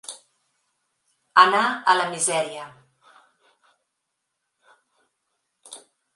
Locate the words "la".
1.99-2.07